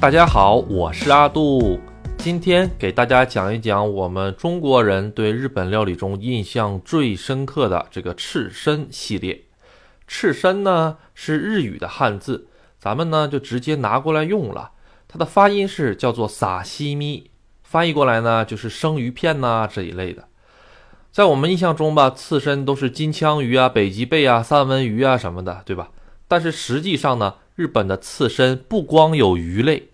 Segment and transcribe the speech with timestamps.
[0.00, 1.80] 大家好，我是阿杜，
[2.18, 9.42] 今天给大家讲一讲我们中国人对日本料理中印象最深刻的这个刺身系列。
[10.06, 12.46] 刺身呢是日语的汉字，
[12.78, 14.70] 咱们呢就直接拿过来用了。
[15.08, 17.28] 它的发音是叫做撒西咪，
[17.64, 20.28] 翻译过来呢就是生鱼片呐这一类的。
[21.10, 25.90] 在我们印象中吧，刺身都是金枪鱼啊、北极贝啊、三文鱼啊什么的，对吧？
[26.28, 29.87] 但是实际上呢，日本的刺身不光有鱼类，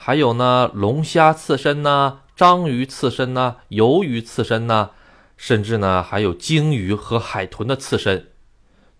[0.00, 4.90] 还有呢龙虾刺身呐、章鱼刺身呐、鱿鱼刺身呐，
[5.36, 8.28] 甚至呢还有鲸鱼和海豚的刺身。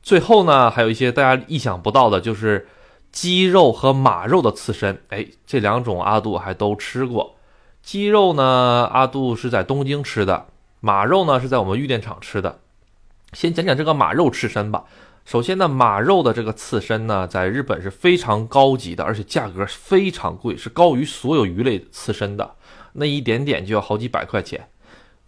[0.03, 2.69] 最后呢，还有一些大家意想不到的，就是
[3.13, 5.01] 鸡肉和马肉的刺身。
[5.09, 7.37] 哎，这两种阿杜还都吃过。
[7.83, 10.47] 鸡肉呢，阿杜是在东京吃的；
[10.81, 12.59] 马肉呢，是在我们玉电厂吃的。
[13.33, 14.85] 先讲讲这个马肉刺身吧。
[15.29, 22.55] 首先呢，马肉的这个刺身呢，在日本是非常高级的，而且价格非常贵，是高于所有鱼类刺身的。
[22.95, 24.71] 那一点点就要好几百块钱。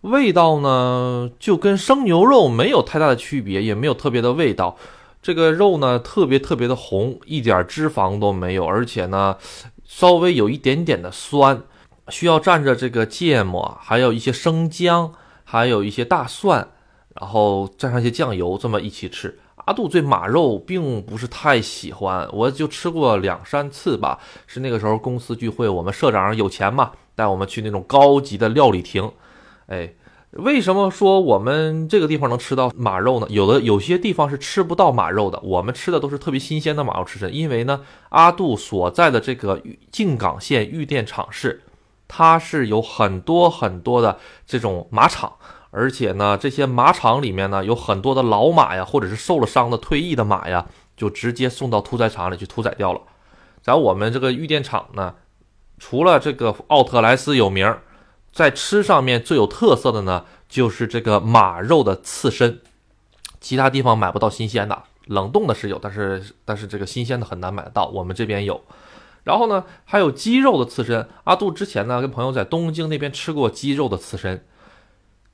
[0.01, 4.79] 味道呢，就跟生牛肉没有太大的区别，也没有特别的味道。
[5.21, 9.37] 这个肉呢，特别特别的红，一点脂肪都没有，而且呢，
[9.85, 11.63] 稍微有一点点的酸，
[12.09, 15.13] 需要蘸着这个芥末，还有一些生姜，
[15.45, 16.67] 还有一些大蒜，
[17.21, 19.39] 然后蘸上一些酱油，这么一起吃。
[19.67, 24.19] 阿杜对马肉并不是太喜欢，我就吃过两三次吧。
[24.47, 29.11] 是那个时候公司聚会，我们社长有钱嘛，带我们去那种高级的料理亭。
[29.67, 29.93] 哎，
[30.33, 33.27] 为什么说我们这个地方能吃到马肉呢？
[33.31, 37.35] 有的有些地方是吃不到马肉的，我们吃的都是特别新鲜的马肉吃身。
[37.35, 41.63] 因为呢，阿杜所在的这个静冈县玉电厂市，
[42.09, 45.33] 它是有很多很多的这种马场，
[45.71, 53.01] 而且呢，这些马场里面呢有很多的老马呀，或者是受了伤的退役的马呀，就直接送到屠宰场里去屠宰掉了。
[53.63, 55.15] 在我们这个玉电厂呢，
[55.79, 57.77] 除了这个奥特莱斯有名。
[58.33, 62.61] 在吃上面最有特色的呢，就是这个马肉的刺身，
[63.41, 68.63] 其他地方买不到新鲜的，冷冻的是有，但是但是这个新鲜的很难买得到，我们这边有。
[69.25, 74.47] 然后呢，还有鸡肉的刺身，阿杜之前呢跟朋友在东京那边吃过鸡肉的刺身，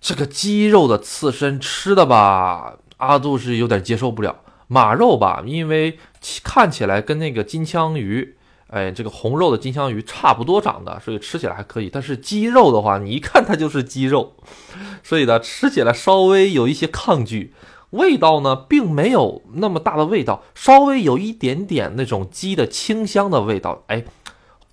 [0.06, 4.36] 这个鸡肉的刺身吃的吧，阿杜是有点接受不了。
[4.68, 5.98] 马肉吧，因为
[6.44, 8.36] 看起来跟那个金枪鱼。
[8.68, 11.90] 哎，这个红肉的金枪鱼差不多长的，所以吃起来还可以。
[11.92, 14.36] 但是鸡肉的话，你一看它就是鸡肉，
[15.02, 17.52] 所以呢，吃起来稍微有一些抗拒。
[17.90, 23.82] 味道呢，并没有那么大的味道，稍微有一点点那种鸡的清香的味道。
[23.88, 24.04] 哎，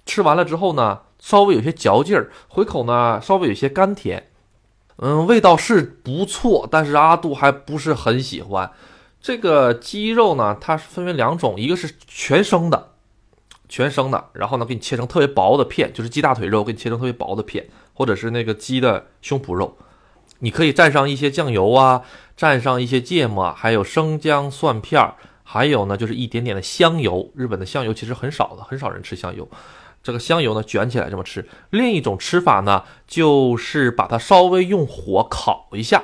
[0.05, 4.29] 吃完了之后呢，稍微有些嚼劲儿，回口呢稍微有些甘甜。
[4.97, 8.71] 嗯，味道是不错，但是阿杜还不是很喜欢。
[9.19, 12.91] 这个鸡肉呢，它是分为两种，一个是全生的。
[13.69, 19.75] 全生的，然后呢，给你切成特别薄的片，就是鸡大腿肉，给你切成特别薄的片，或者是那个鸡的胸脯肉，
[20.39, 22.03] 你可以蘸上一些酱油啊，
[22.37, 27.31] 蘸上一些芥末，还有生姜、蒜片儿，还有呢，就是一点点的香油。
[27.33, 29.49] 日本的香油其实很少的，很少人吃香油。
[30.03, 31.47] 这个香油呢，卷起来这么吃。
[31.69, 36.03] 另一种吃法呢，就是把它稍微用火烤一下。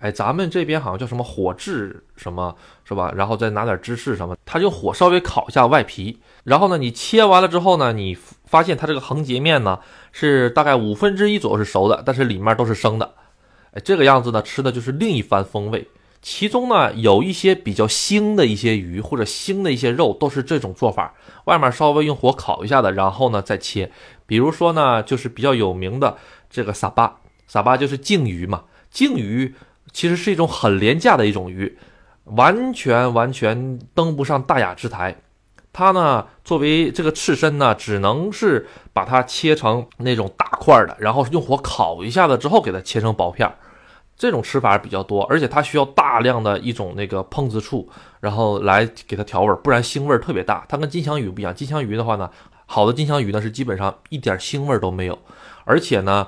[0.00, 2.54] 哎，咱们这边好像叫什么火炙什么，
[2.84, 3.12] 是吧？
[3.16, 9.80] 然后再拿点芝士什么，它就火稍微烤一下外皮，然后呢，你切完了之后呢，你发现它这个横截面呢
[10.12, 13.14] 是大概五分之一左右是熟的，但是里面都是生的。
[13.72, 15.88] 哎，这个样子呢，吃的就是另一番风味。
[16.20, 21.14] 其中呢，有一些比较腥的一些鱼或者腥的一些肉都是这种做法，
[21.44, 23.90] 外面稍微用火烤一下的，然后呢再切。
[24.26, 26.16] 比如说呢，就是比较有名的
[26.50, 29.54] 这个撒巴，撒巴就是鲸鱼嘛，鲸鱼。
[29.90, 31.78] 其实是一种很廉价的一种鱼，
[32.24, 35.16] 完全完全登不上大雅之台。
[35.72, 43.56] 它呢，作为这个刺身呢，只能是把它切成那种大块的，然后用火烤一下子之后，给它切成薄片儿。
[44.18, 47.88] 这种吃法比较多，而且它需要大量的一种那个烹制处，
[48.20, 50.66] 然后来给它调味，不然腥味儿特别大。
[50.68, 52.28] 它跟金枪鱼不一样，金枪鱼的话呢，
[52.66, 55.18] 好的金枪鱼呢是基本上一点腥味都没有，
[55.64, 56.26] 而且呢。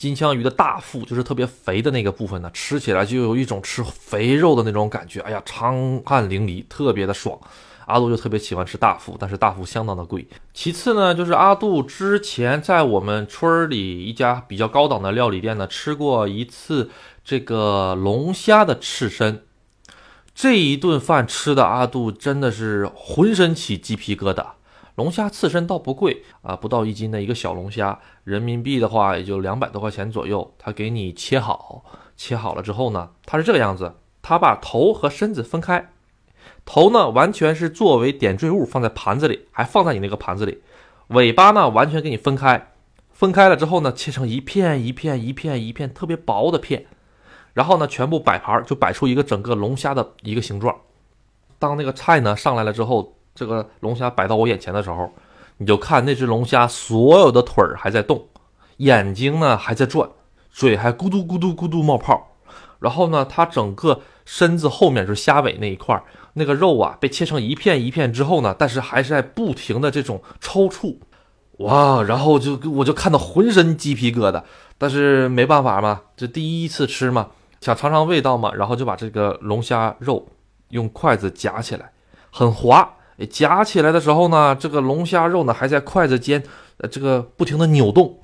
[0.00, 5.20] 金枪鱼的大腹就是特别肥的那个部分呢，吃起来就有一种吃肥肉的那种感觉。
[5.20, 7.38] 哎呀，长汗淋漓，特别的爽。
[7.84, 10.26] 阿杜就特别喜欢吃大腹，但是大腹相当的贵。
[10.54, 16.88] 其次呢，就是阿杜之前在我们村里一家比较高档的料理店呢吃过一次
[17.30, 19.44] 这个龙虾的刺身，
[20.34, 24.44] 这一顿饭吃的阿杜真的是浑身起鸡皮疙瘩。
[24.96, 30.52] 龙虾刺身倒不贵啊，不到一斤的一个小龙虾，人民币的话也就两百多块钱左右。
[30.58, 31.84] 他给你切好，
[32.16, 35.92] 切好了之后呢，它是这个样子，他把头和身子分开，
[36.64, 40.64] 头呢完全是作为点缀物放在盘子里，还放在你那个盘子里，
[41.06, 42.72] 尾巴呢完全给你分开，
[43.12, 46.86] 分开了之后呢，切成一片一片一片一片特别薄的片，
[47.52, 50.74] 然后呢全部摆盘，就摆出一个整个龙虾的一个形状。
[51.58, 55.12] 当那个菜呢上来了之后，这个龙虾摆到我眼前的时候，
[55.58, 58.26] 你就看那只龙虾所有的腿儿还在动，
[58.78, 60.08] 眼睛呢还在转，
[60.50, 62.28] 嘴还咕嘟咕嘟咕嘟冒泡。
[62.78, 66.02] 然后呢，它整个身子后面就是虾尾那一块，
[66.32, 70.96] 那个肉啊被切成一片一片之后呢，但是还是在不停的这种抽搐，
[71.58, 72.02] 哇！
[72.02, 74.42] 然后就我就看到浑身鸡皮疙瘩，
[74.78, 77.28] 但是没办法嘛，这第一次吃嘛，
[77.60, 80.28] 想尝尝味道嘛，然后就把这个龙虾肉
[80.70, 81.92] 用筷子夹起来，
[82.30, 82.96] 很滑。
[83.28, 86.42] 夹起来的时候呢，这个龙虾肉呢还在筷子间，
[86.78, 88.18] 呃，这个不停的扭动。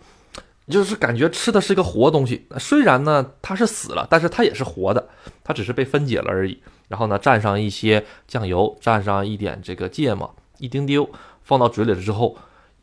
[0.69, 5.09] 就是感觉吃的是一个活东西，虽然呢它是死了，但是它也是活的，
[5.45, 6.61] 它只是被分解了而已。
[6.89, 11.09] 然后呢，蘸上一些酱油，蘸上一点这个芥末，一丁丢，
[11.43, 12.37] 放到嘴里了之后，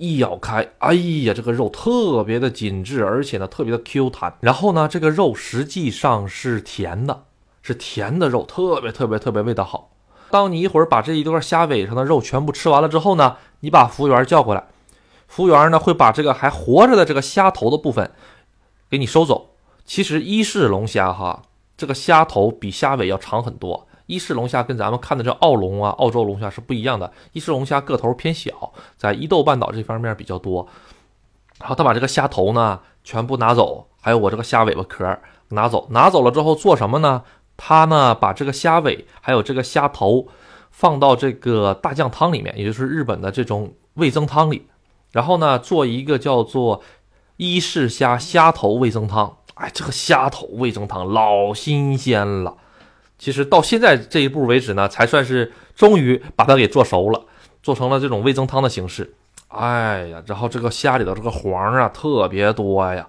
[0.03, 4.35] 一咬开，哎呀，这个肉特别的紧致，而且呢特别的 Q 弹。
[4.41, 7.23] 然后呢，这个肉实际上是甜的，
[7.61, 9.91] 是甜的肉，特别特别特别味道好。
[10.29, 14.65] 当你一会儿把这一段虾尾上的肉全部吃完了之后呢，你把服务员叫过来。
[15.25, 18.11] 服务员呢会把这个还活着的这个虾头的部分
[18.89, 19.51] 给你收走。
[19.85, 21.43] 其实伊式龙虾哈，
[21.77, 23.87] 这个虾头比虾尾要长很多。
[24.05, 27.11] 伊式龙虾跟咱们看的这澳龙啊、澳洲龙虾是不一样的。
[27.31, 30.67] 伊式龙虾个头偏小，在伊豆半岛这方面比较多。
[31.59, 35.17] 然后他把这个虾头呢全部拿走，还有我这个虾尾巴壳
[35.49, 35.87] 拿走。
[35.91, 37.23] 拿走了之后做什么呢？
[37.55, 40.27] 他呢把这个虾尾还有这个虾头
[40.71, 44.67] 放到这个大酱汤里面，也就是日本的这种味增汤里。
[45.11, 46.81] 然后呢，做一个叫做
[47.37, 49.37] 伊式虾虾头味增汤。
[49.53, 52.57] 哎，这个虾头味增汤老新鲜了。
[53.23, 57.25] 其实到现在这一步为止呢，才算是终于把它给做熟了，
[57.61, 59.13] 做成了这种味增汤的形式。
[59.47, 63.07] 哎呀，然后这个虾里头这个黄啊特别多呀。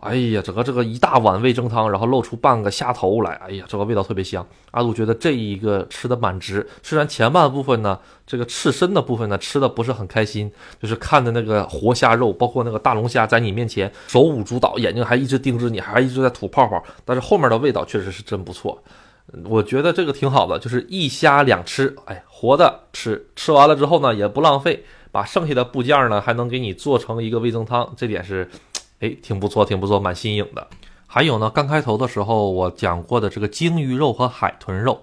[0.00, 4.46] 哎呀，整个这个一大碗味增汤，然后露出半个虾头来，哎呀，这个味道特别香。
[4.72, 16.84] 阿杜觉得这一个吃的蛮值，虽然前半部分呢，这个刺身的部分呢吃的不是很开心，就是看的那个活虾肉，包括那个大龙虾在你面前手舞足蹈，眼睛还一直盯着你，还一直在吐泡泡。
[17.06, 18.78] 但是后面的味道确实是真不错，
[19.44, 28.48] 我觉得这个挺好的，就是一虾两吃，哎，活的吃，吃完了之后呢也不浪费，把剩下的部件呢还能给你做成一个味增汤，这点是。
[29.00, 30.66] 哎，挺不错，挺不错，蛮新颖的。
[31.06, 35.02] 还有呢，刚开头的时候我讲过的这个鲸鱼肉和海豚肉，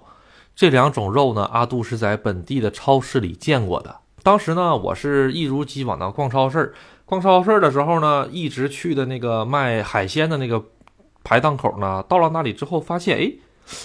[0.56, 3.96] 这两种肉呢，阿杜是在本地的超市里见过的。
[4.24, 6.74] 当时呢，我是一如既往的逛超市，
[7.06, 10.64] 逛超市的时候呢，一直去的那个卖海鲜的那个
[11.24, 13.32] 排档口呢，到了那里之后发现，哎，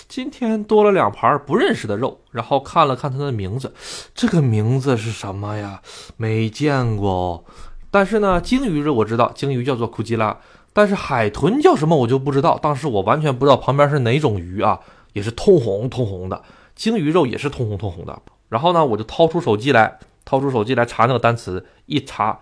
[0.08, 3.74] 今天多了两盘不认识的肉，然后看了看它的名字，
[4.14, 5.80] 这个名字是什么呀？
[6.16, 7.44] 没见过。
[7.90, 10.38] 但是呢，鲸鱼肉我知道，鲸鱼叫做库吉拉，
[10.72, 12.58] 但是海豚叫什么我就不知道。
[12.58, 14.80] 当时我完全不知道旁边是哪种鱼啊，
[15.12, 16.42] 也是通红通红的，
[16.74, 18.20] 鲸鱼肉也是通红通红的。
[18.48, 22.40] 然后呢，我就掏出手机来，掏出手机来查那个单词，一查，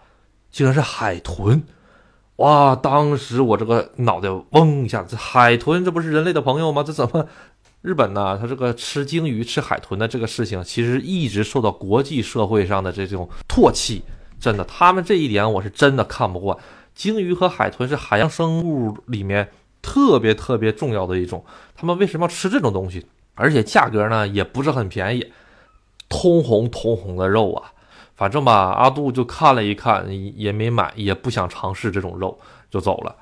[0.50, 1.62] 竟然是海豚。
[2.36, 2.74] 哇！
[2.74, 6.82] 当时我这个脑袋嗡一下，这海豚这不是人类的朋友吗？
[6.82, 7.26] 这怎么？
[7.82, 14.02] 日本呢，它这个吃鲸鱼、吃海豚的这个事情，其实一直受到国际社会上的这种唾弃。
[14.40, 16.56] 真的，他们这一点我是真的看不惯。
[16.94, 19.48] 鲸鱼和海豚是海洋生物里面
[19.80, 21.44] 特别特别重要的一种，
[21.76, 23.06] 他们为什么要吃这种东西？
[23.34, 25.32] 而且价格呢也不是很便宜，
[26.08, 27.72] 通红通红的肉啊！
[28.14, 30.06] 反正吧，阿杜就看了一看，
[30.36, 32.38] 也没买，也不想尝试这种肉，
[32.70, 33.16] 就走了。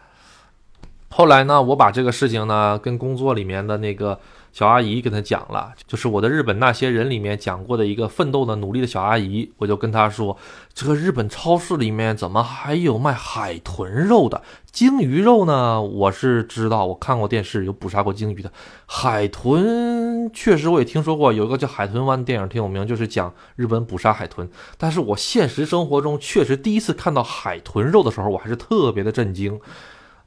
[1.09, 4.19] 后来呢，我把这个事情呢跟工作里面的那个。
[4.53, 10.37] 小阿姨跟她讲了，就是我的日本那些人里面讲过的一个奋斗的努力的小阿姨，我就跟她说，
[10.75, 14.43] 这个日本超市里面怎么还有卖海豚肉的？
[14.71, 15.81] 鲸鱼肉呢？
[15.81, 18.53] 我是知道，我看过电视有捕杀过鲸鱼的，
[18.85, 24.49] 海豚确实我也听说过，有一个叫《海豚湾》电影挺有名，就是讲日本捕杀海豚。
[24.77, 29.61] 但是我现实生活中确实第一次看到海豚肉的时候，我还是特别的震惊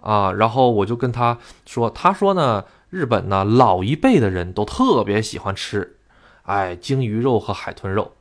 [0.01, 0.31] 啊！
[0.31, 2.63] 然后我就跟他说，他说呢。
[2.91, 5.97] 日本呢，老一辈的人都特别喜欢吃，
[6.43, 8.13] 哎，鲸鱼肉和海豚肉。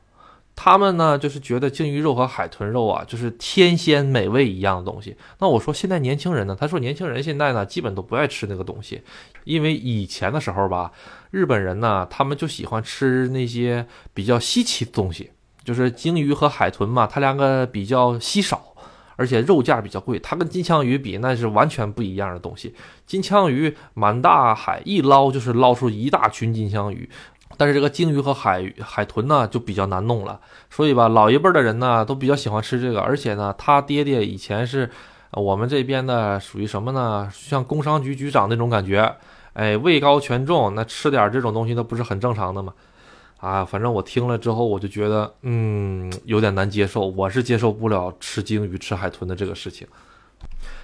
[0.55, 5.15] 他们呢，就是觉得鲸鱼肉和海豚肉啊，就是天仙美味一样的东西。
[5.39, 9.01] 那我说现在年轻人呢，他说年轻人现在呢，基本都不爱吃那个东西，
[9.43, 10.91] 因为以前的时候吧，
[11.31, 15.31] 日本人呢，他们就喜欢吃那些比较稀奇的东西，
[15.63, 18.71] 就是鲸鱼和海豚嘛，它两个比较稀少。
[19.17, 22.75] 而且肉价比较贵，它跟金枪鱼比那是完全不一样的东西。
[23.07, 27.09] 金枪鱼满大海一捞就是捞出一大群金枪鱼，
[27.57, 34.89] 但是这个鲸鱼和海海豚呢就比较难弄了，所以吧，老一辈的人呢都比较喜欢吃这个，而且呢，他爹爹以前是
[35.31, 37.29] 我们这边的属于什么呢？
[37.33, 39.15] 像工商局局长那种感觉，
[39.53, 42.73] 哎，位高权重，那吃点这种东西那不是很正常的吗？
[43.39, 49.87] 啊，反正我听了之后我就觉得，嗯，有点难接受，我是接受不了吃鲸鱼、吃海豚的这个事情。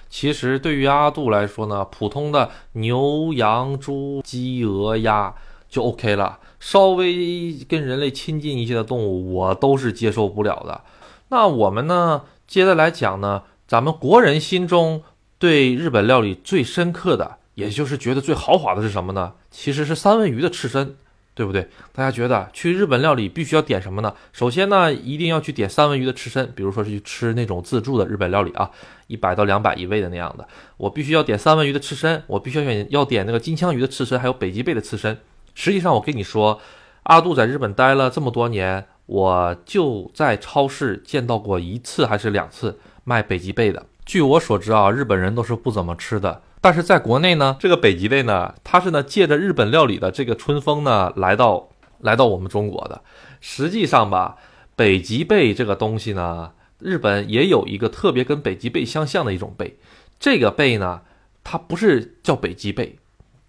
[0.08, 5.34] 其实对于阿杜来说呢，普通的牛、羊、猪、鸡、鹅、鸭
[5.68, 6.38] 就 OK 了。
[6.62, 10.82] 稍微跟人类亲近一些的动物，我都是接受不了的。
[11.28, 15.02] 那我们呢，接着来讲呢，咱们国人心中
[15.40, 19.32] 对日本料理最深刻的，也就是觉得最豪华的是什么呢？
[19.50, 20.94] 其实是三文鱼的刺身，
[21.34, 21.68] 对不对？
[21.92, 24.14] 大家觉得去日本料理必须要点什么呢？
[24.32, 28.70] 首先呢，一定要去点三文鱼的刺身，比如说是去吃那种自助的日本料理啊，
[29.08, 35.18] 一百到两百一位的那样的，我必须要点三文鱼的刺身，我必须要选要点那个金枪鱼的刺身，还有北极贝的刺身。
[35.54, 36.60] 实际上，我跟你说，
[37.04, 43.86] 阿杜在日本待了这么多年，我就在超市见到过一次还是两次卖北极贝的。
[44.04, 46.42] 据我所知啊，日本人都是不怎么吃的。
[46.60, 51.68] 但是在国内呢，这个北极贝呢，它是呢借着日本料理的这个春风呢，来到
[51.98, 53.02] 来到我们中国的。
[53.40, 54.36] 实际上吧，
[54.76, 59.76] 北极贝这个东西呢，日本也有一个特别跟北极贝相像的一种贝，
[60.20, 61.02] 这个贝呢，
[61.42, 62.98] 它不是叫北极贝。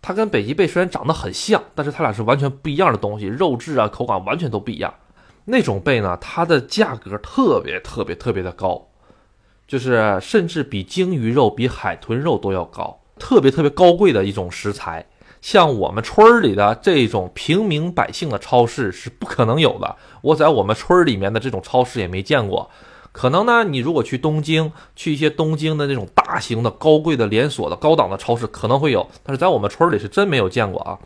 [0.03, 4.93] 它跟北极贝虽然长得很像，但是它俩是完全不一样的东西，肉质啊、口感完全都不一样。
[5.45, 8.89] 那种贝呢，它的价格特别特别特别的高，
[9.65, 15.05] 就是甚至比鲸鱼肉、比海豚肉都要高，特别特别高贵的一种食材。
[15.41, 22.69] 像我们村儿里的这种平民百姓的超市是不可能有的，我在我们村儿里面的这种超市也没见过。
[23.13, 30.99] 可能呢，你如果去东京，去一些东京的那种大型的、高贵的连锁的高档的超市，可能会有，但是在我们村里是真没有见过啊。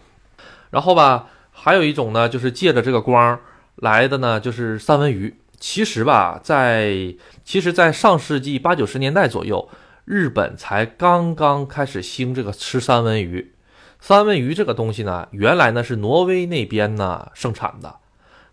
[0.72, 3.40] 然后吧，还有一种呢，就是借着这个光
[3.76, 5.36] 来的呢，就是三文鱼。
[5.60, 9.68] 其实吧，在其实，在上世纪八九十年代左右，
[10.06, 13.54] 日本才刚刚开始兴这个吃三文鱼。
[14.00, 17.96] 三文鱼这个东西呢，原来呢是挪威那边呢盛产的。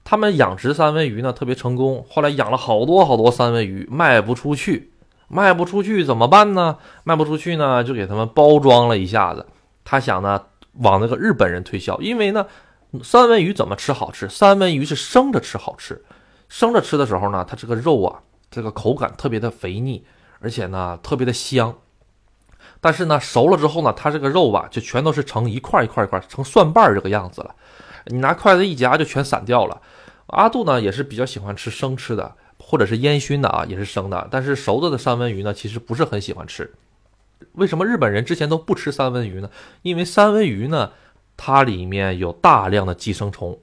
[0.05, 4.93] 他们养殖三文鱼呢特别成功，后来养了好多好多三文鱼，卖不出去，
[5.29, 6.77] 卖不出去怎么办呢？
[7.05, 9.47] 卖不出去呢，就给他们包装了一下子。
[9.83, 10.43] 他想呢
[10.75, 12.47] 往那个日本人推销，因为呢
[13.03, 14.29] 三文鱼怎么吃好吃？
[14.29, 16.05] 三文鱼是生着吃好吃，
[16.49, 18.21] 生着吃的时候呢，它这个肉啊，
[18.51, 20.05] 这个口感特别的肥腻，
[20.41, 21.75] 而且呢特别的香。
[22.81, 27.55] 但是呢熟了之后呢，它这个肉吧就全都是成一块一块一块，成蒜瓣这个样子了。
[28.07, 29.81] 你拿筷子一夹就全散掉了。
[30.27, 34.27] 阿杜呢也是比较喜欢吃生吃的，或者是烟熏的啊，也是生的。
[34.31, 36.73] 但是熟的的三文鱼呢，其实不是很喜欢吃。
[37.53, 39.51] 为什么日本人之前都不吃三文鱼呢？
[39.83, 40.93] 因为三文鱼呢，
[41.37, 43.59] 它里面有大量的寄生虫。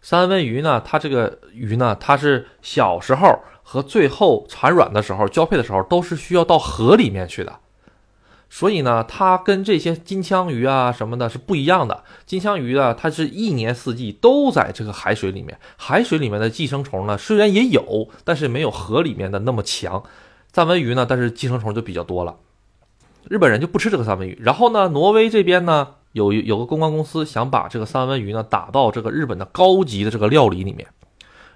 [0.00, 7.58] 三文鱼呢，它这个鱼呢，它是小时候和最后产卵的时候交配的时候，都是需要到河里面去的。
[8.54, 12.04] 所以呢，它跟这些金枪鱼啊什么的是不一样的。
[12.24, 15.58] 金枪鱼啊，它是一年四季都在这个海水里面。
[15.76, 20.00] 海水里面的寄生虫呢，虽然也有，但是没有河里面的那么强。
[20.52, 22.36] 三文鱼呢，但是寄生虫就比较多了。
[23.28, 24.38] 日本人就不吃这个三文鱼。
[24.40, 30.86] 然后呢，挪威这边呢，有有个公关公司想把这个三文鱼呢打到这个日本的高级的这个料理里面。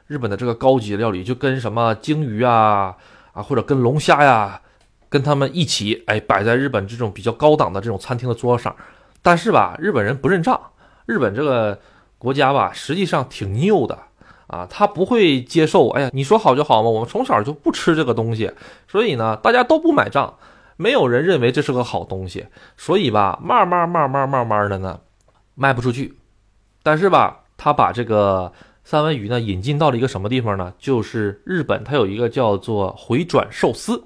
[0.08, 2.96] 日本的这个高级的料理就跟什么鲸鱼啊
[3.34, 4.62] 啊，或者跟龙虾呀。
[5.08, 8.74] 跟他们一起，哎，摆在日本这种比较高档的这种餐厅的桌上，
[9.22, 10.60] 但是吧，日本人不认账。
[11.06, 11.80] 日本这个
[12.18, 13.98] 国家吧，实际上挺拗的
[14.48, 15.88] 啊，他不会接受。
[15.88, 18.52] 哎呀，你说好就好嘛，我们从小就不吃这个东西，
[18.86, 20.36] 所以呢，大家都不买账，
[20.76, 22.46] 没有人认为这是个好东西，
[22.76, 25.00] 所以吧，慢慢慢慢慢慢的呢，
[25.54, 26.18] 卖不出去。
[26.82, 28.52] 但是吧，他把这个
[28.84, 30.74] 三文鱼呢引进到了一个什么地方呢？
[30.78, 34.04] 就是日本，它有一个叫做回转寿司。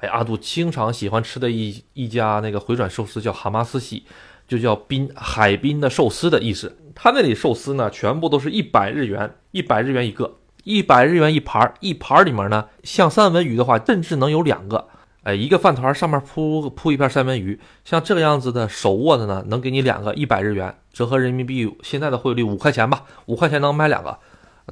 [0.00, 4.04] 哎，阿杜经常喜欢吃的一一家那个回转寿司叫蛤蟆斯喜，
[4.48, 6.76] 就叫滨海滨的寿司的意思。
[6.94, 14.88] 他那里寿司呢，全部都是一百日元，一百日元一个，一百日元一盘，一盘里面呢，像三文鱼的话，甚至能有两个。
[15.22, 24.18] 哎，一个饭团上面铺铺一片三文鱼，像这个样子的手握的呢，能给你两个，一百日元，折合人民币现在的汇率五块钱吧，五块钱能买两个。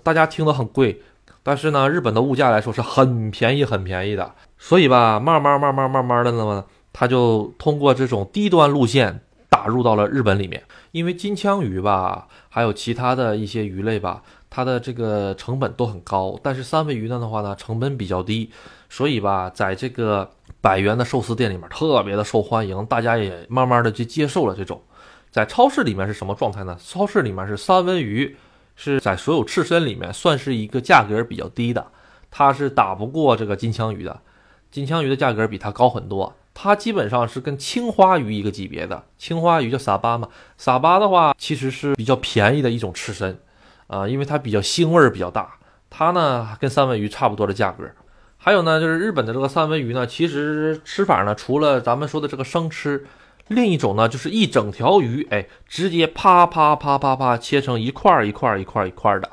[0.03, 1.03] 大家听得很贵，
[1.43, 4.35] 但是呢，日本的物价来说是很便宜，很便宜的。
[4.59, 10.63] 所以吧，慢慢慢慢慢慢的呢，他就通过这种低端路线打入到了日本里面。
[10.91, 16.39] 因为金枪鱼吧，还有其他的一些鱼类吧，它的这个成本都很高。
[16.43, 18.51] 但是三文鱼呢的话呢，成本比较低，
[18.89, 20.29] 所以吧，在这个
[20.61, 24.83] 百元的寿司店里面特别的受欢迎，大家也慢慢的就接受了这种。
[25.31, 26.77] 在超市里面是什么状态呢？
[26.83, 28.35] 超市里面是三文鱼
[28.75, 31.87] 是在所有刺身里面算是一个价格比较低的，
[32.31, 34.21] 它是打不过这个金枪鱼的。
[34.71, 39.05] 金枪鱼的价格比它高很多，它基本上是跟青花鱼一个级别的。
[39.17, 43.39] 青花鱼叫撒巴嘛，撒巴的话其实是比较便宜的一种刺身，
[43.87, 45.55] 啊，因为它比较腥味儿比较大。
[45.91, 47.85] 它呢跟三文鱼差不多的价格。
[48.37, 53.07] 还有呢，就是日本的这个三文鱼呢，其实吃法呢，除了咱们说的这个生吃，
[53.49, 59.31] 另一种呢就是一整条鱼，哎，直接啪啪啪啪啪切成一块儿一块儿一块儿一块儿的。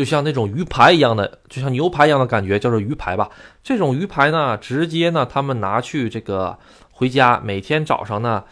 [0.00, 3.28] 就像那种鱼排一样的，就像牛排一样的感觉，叫做鱼排吧。
[3.62, 6.58] 这种鱼排呢，直接呢，他们拿去这个
[6.90, 8.42] 回家，每天早上呢，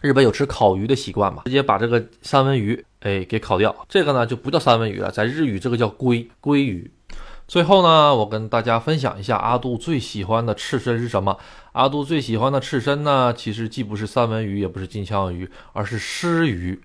[0.00, 3.74] 日本有吃烤鱼的习惯嘛，直接把这个三文鱼，哎，给烤掉。
[3.88, 6.88] 这个呢就不叫三文鱼了，在日语这个叫鲑鲑鱼。
[7.48, 11.36] 最后呢，我跟大家分享一下阿杜最喜欢的刺身是什么。
[11.72, 16.80] 阿杜最喜欢的刺身呢，其实既不是三文鱼，也不是金枪鱼，而是狮鱼。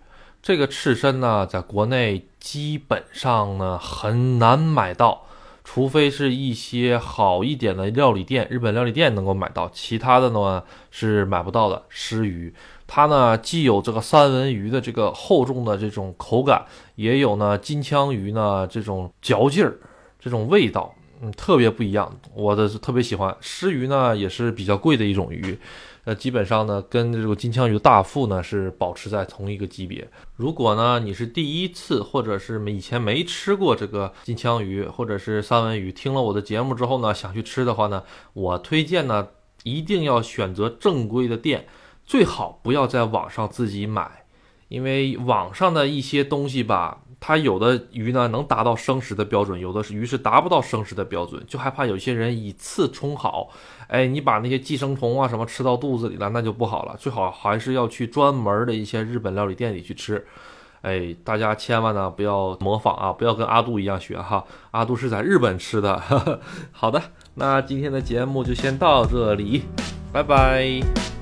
[0.47, 5.25] 这个刺身呢，在国内基本上呢很难买到，
[5.65, 11.83] 除非是一些好一点的料理店，日本料理店能够买到，其他的呢是买不到的。
[11.89, 12.53] 狮鱼，
[12.87, 19.77] 它呢既有这个三文鱼的这个厚重的这种口感，也有呢金枪鱼呢这种嚼劲儿，
[20.17, 22.17] 这种味道，嗯，特别不一样。
[22.33, 25.59] 我的是特别喜欢狮鱼呢，也是比较贵的一种鱼。
[26.09, 30.09] 那基本上呢，跟这个金枪鱼大腹呢是保持在同一个级别。
[30.37, 39.27] 如果呢你是第一次，或者是以前没吃过这个金枪鱼或者是三文鱼，听了我的节目之后呢，想去吃的话呢，我推荐呢
[39.63, 41.67] 一定要选择正规的店，
[42.05, 44.23] 最好不要在网上自己买，
[44.69, 47.01] 因为网上的一些东西吧。
[47.19, 53.49] 它有的鱼呢能达到生食的标准，有的是鱼是达不到生食的标准，就害怕有些人以次充好，
[53.87, 56.95] 哎，你把那些寄生虫啊什么吃到肚子里了，那就不好了。
[56.97, 60.25] 最好还是要去专门的一些日本料理店里去吃，
[60.81, 65.99] 哎，大家千万呢不要模仿啊，不要跟阿杜一样学哈，阿杜是在日本吃的。
[66.71, 67.01] 好的，
[67.33, 69.63] 那今天的节目就先到这里，
[70.13, 71.16] 拜拜。